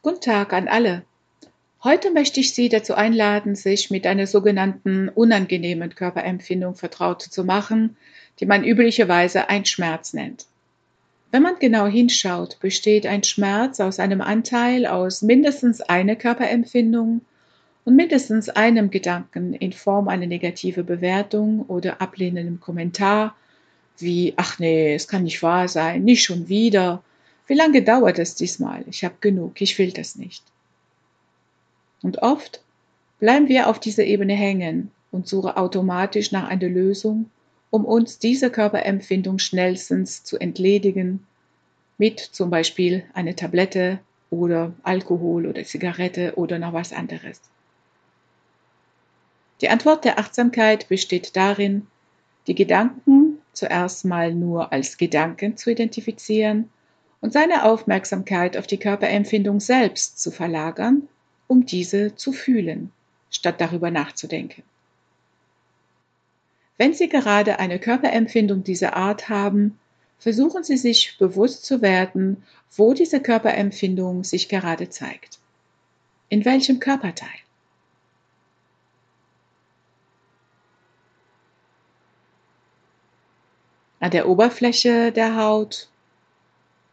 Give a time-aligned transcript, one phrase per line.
[0.00, 1.02] Guten Tag an alle.
[1.82, 7.96] Heute möchte ich Sie dazu einladen, sich mit einer sogenannten unangenehmen Körperempfindung vertraut zu machen,
[8.38, 10.46] die man üblicherweise ein Schmerz nennt.
[11.32, 17.22] Wenn man genau hinschaut, besteht ein Schmerz aus einem Anteil aus mindestens einer Körperempfindung
[17.84, 23.36] und mindestens einem Gedanken in Form einer negativen Bewertung oder ablehnendem Kommentar,
[23.98, 27.02] wie ach nee, es kann nicht wahr sein, nicht schon wieder,
[27.48, 30.44] wie lange dauert es diesmal, ich habe genug, ich will das nicht.
[32.02, 32.62] Und oft
[33.18, 37.30] bleiben wir auf dieser Ebene hängen und suchen automatisch nach einer Lösung,
[37.70, 41.26] um uns diese Körperempfindung schnellstens zu entledigen,
[41.96, 43.98] mit zum Beispiel einer Tablette
[44.30, 47.40] oder Alkohol oder Zigarette oder noch was anderes.
[49.62, 51.86] Die Antwort der Achtsamkeit besteht darin,
[52.46, 56.70] die Gedanken zuerst mal nur als Gedanken zu identifizieren
[57.20, 61.08] und seine Aufmerksamkeit auf die Körperempfindung selbst zu verlagern,
[61.46, 62.92] um diese zu fühlen,
[63.30, 64.62] statt darüber nachzudenken.
[66.76, 69.78] Wenn Sie gerade eine Körperempfindung dieser Art haben,
[70.18, 72.44] versuchen Sie sich bewusst zu werden,
[72.76, 75.38] wo diese Körperempfindung sich gerade zeigt.
[76.28, 77.28] In welchem Körperteil?
[84.00, 85.88] an der Oberfläche der Haut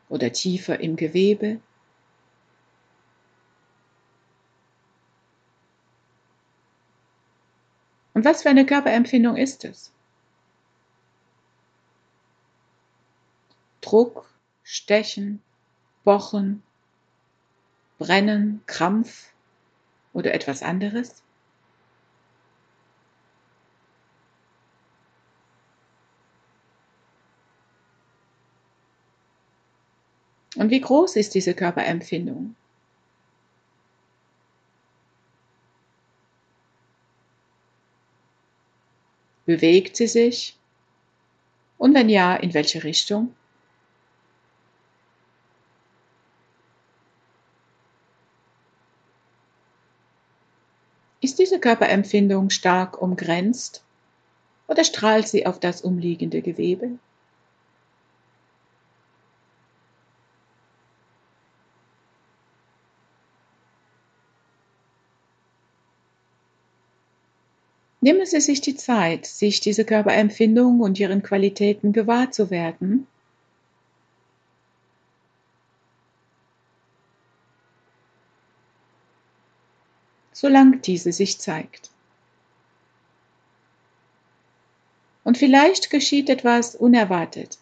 [0.10, 1.60] oder tiefer im Gewebe.
[8.14, 9.92] Und was für eine Körperempfindung ist es?
[13.82, 14.26] Druck,
[14.64, 15.42] Stechen,
[16.06, 16.64] Pochen,
[18.00, 19.34] Brennen, Krampf
[20.14, 21.25] oder etwas anderes?
[30.56, 32.56] Und wie groß ist diese Körperempfindung?
[39.46, 40.58] Bewegt sie sich?
[41.78, 43.36] Und wenn ja, in welche Richtung?
[51.22, 53.84] Ist diese Körperempfindung stark umgrenzt
[54.68, 56.98] oder strahlt sie auf das umliegende Gewebe?
[68.06, 73.08] Nehmen Sie sich die Zeit, sich diese Körperempfindung und ihren Qualitäten gewahr zu werden.
[80.34, 81.90] solange diese sich zeigt.
[85.24, 87.58] Und vielleicht geschieht etwas unerwartet.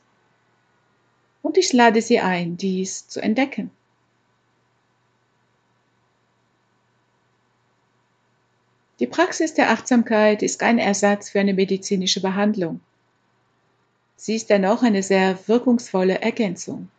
[1.42, 3.72] Und ich lade Sie ein, dies zu entdecken.
[9.00, 12.80] Die Praxis der Achtsamkeit ist kein Ersatz für eine medizinische Behandlung.
[14.16, 16.90] Sie ist dennoch eine sehr wirkungsvolle Ergänzung.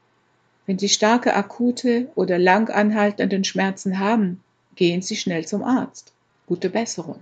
[0.66, 4.43] Wenn Sie starke akute oder lang anhaltenden Schmerzen haben,
[4.77, 6.12] gehen Sie schnell zum Arzt.
[6.47, 7.21] Gute Besserung.